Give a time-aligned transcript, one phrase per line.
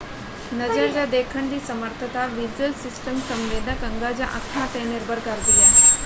[0.51, 5.71] ਨਜ਼ਰ ਜਾਂ ਦੇਖਣ ਦੀ ਸਮਰੱਥਤਾ ਵਿਜ਼ੂਅਲ ਸਿਸਟਮ ਸੰਵੇਦਕ ਅੰਗਾਂ ਜਾਂ ਅੱਖਾਂ 'ਤੇ ਨਿਰਭਰ ਕਰਦੀ ਹੈ।